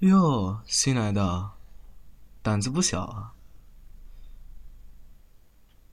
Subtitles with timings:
[0.00, 1.50] 哟，新来的，
[2.40, 3.34] 胆子不小啊！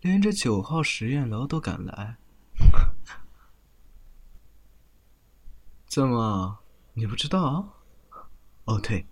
[0.00, 2.16] 连这九号实验楼都敢来，
[5.86, 6.60] 怎么
[6.94, 7.74] 你不知道？
[8.64, 9.04] 哦，对，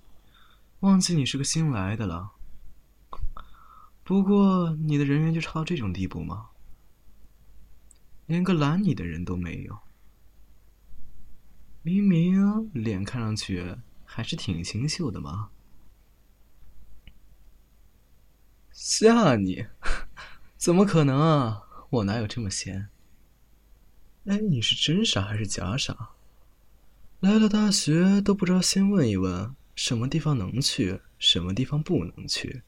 [0.81, 2.33] 忘记你是个新来的了。
[4.03, 6.49] 不过你的人缘就差到这种地步吗？
[8.25, 9.79] 连个拦你的人都没有。
[11.83, 13.77] 明明脸看上去
[14.19, 15.51] 还是挺清秀的嘛。
[18.73, 19.65] 吓你？
[20.59, 21.63] 怎么可能啊！
[21.89, 22.89] 我哪有这么闲？
[24.27, 26.11] 哎，你是真傻还是假傻？
[27.21, 32.63] 来了大学都不知道先问一问什么地方能去，什么地方不能去，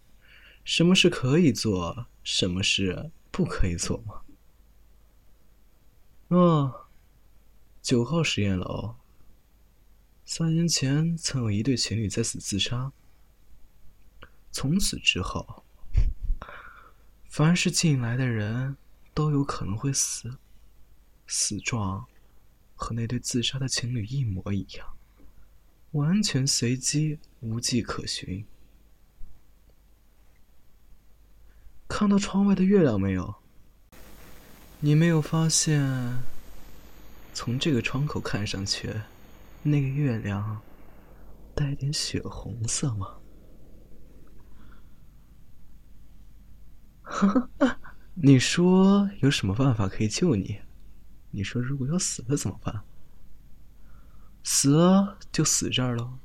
[0.63, 4.23] 什么事可以做，什么事不可以做吗？
[6.29, 6.87] 哦，
[7.83, 8.95] 九号实验楼。
[10.33, 12.93] 三年前曾有一对情侣在此自杀，
[14.53, 15.65] 从此之后。
[17.29, 18.77] 凡是进来的人
[19.13, 20.39] 都有可能会死，
[21.27, 22.07] 死状
[22.77, 24.97] 和那对自杀的情侣一模一样，
[25.91, 28.47] 完全随机，无迹可寻。
[31.89, 33.35] 看到窗外的月亮没有？
[34.79, 36.23] 你没有发现，
[37.35, 38.95] 从这个窗口看上去，
[39.63, 40.61] 那个月亮
[41.55, 43.17] 带点血红色吗？
[48.15, 50.61] 你说有什么办法可以救你？
[51.31, 52.83] 你说如果要死了怎么办？
[54.43, 56.19] 死了就死这儿喽，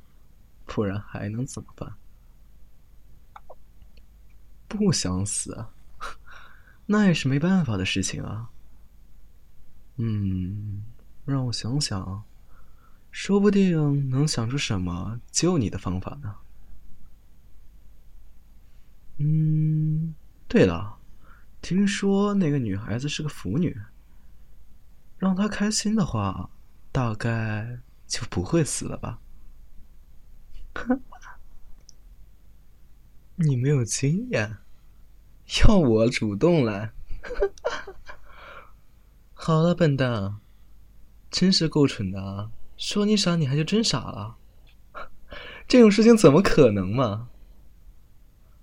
[0.64, 1.94] 不然还能怎么办？
[4.66, 5.66] 不想死，
[6.86, 8.50] 那也是没办法的事情啊。
[9.96, 10.84] 嗯，
[11.24, 12.24] 让我想想，
[13.18, 16.34] 说不定能想出什么救你的方法呢。
[19.16, 20.14] 嗯。
[20.46, 20.98] 对了，
[21.62, 23.74] 听说那个女孩子是个腐女，
[25.16, 26.50] 让她开心的话，
[26.92, 29.18] 大概就不会死了吧？
[33.36, 34.58] 你没有经验，
[35.66, 36.92] 要我主动来？
[39.32, 40.38] 好了，笨蛋，
[41.30, 42.50] 真是够蠢的啊！
[42.76, 44.36] 说你傻，你还就真傻了？
[45.66, 47.30] 这种事情怎么可能嘛？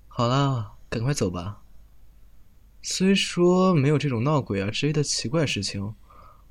[0.07, 1.63] 好了，赶快走吧。
[2.81, 5.95] 虽说没有这种闹鬼啊之类的奇怪事情，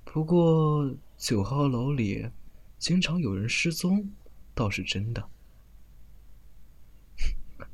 [0.04, 2.30] 不过九号楼里
[2.78, 4.10] 经常有人失踪，
[4.54, 5.28] 倒是真的。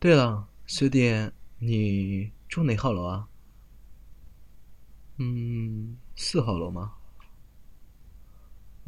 [0.00, 3.28] 对了，学弟，你住哪号楼啊？
[5.18, 6.94] 嗯，四号楼吗？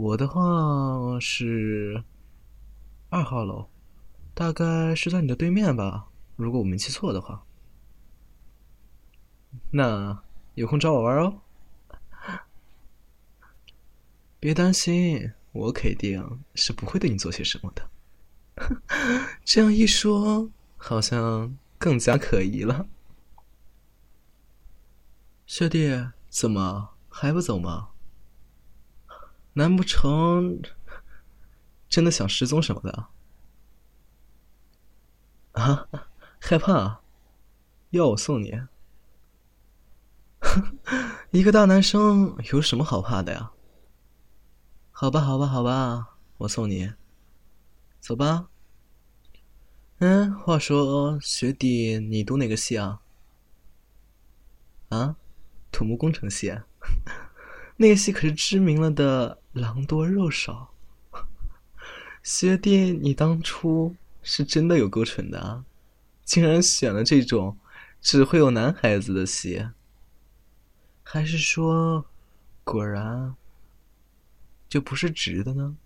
[0.01, 2.03] 我的话是
[3.11, 3.69] 二号楼，
[4.33, 7.45] 大概是在你的对面吧，如果我没记错的话。
[9.73, 10.23] 那
[10.55, 11.43] 有空找我玩哦，
[14.41, 17.91] 别担心，我肯定是不会对你做些什么的。
[19.45, 22.87] 这样一说，好像更加可疑了。
[25.47, 27.91] 学弟，怎么还不走吗？
[29.55, 30.63] 难不成
[31.89, 33.09] 真的想失踪什么的？
[35.53, 35.89] 啊，
[36.41, 37.01] 害怕？
[37.91, 38.61] 要我送你？
[41.33, 43.51] 一个大男生有什么好怕的呀？
[44.93, 46.93] 好吧，好吧，好吧，我送你，
[48.01, 48.49] 走吧。
[49.99, 53.01] 嗯，话说学弟，你读哪个系啊？
[54.89, 55.17] 啊，
[55.73, 56.57] 土木工程系。
[57.77, 60.73] 那个系可是知名了的狼多肉少。
[62.23, 65.65] 学弟，你当初是真的有够蠢的啊，
[66.25, 67.59] 竟然选了这种
[68.01, 69.73] 只会有男孩子的鞋。
[71.03, 72.07] 还是说，
[72.63, 73.35] 果然
[74.69, 75.77] 就不是直的呢？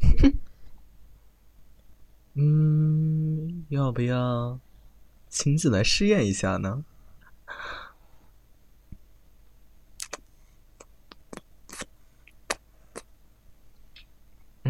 [2.34, 4.60] 嗯，要不要
[5.28, 6.84] 亲自来试验一下呢？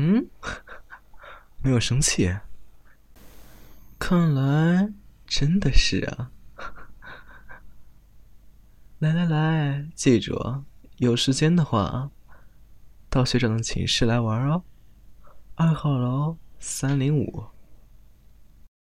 [0.04, 0.26] 嗯，
[1.62, 2.36] 没有生气，
[4.00, 4.92] 看来
[5.28, 6.32] 真的是啊。
[8.98, 10.64] 来来来，记住，
[10.96, 12.10] 有时间的话，
[13.08, 14.64] 到学长的寝室来玩哦。
[15.54, 17.44] 二号楼三零五。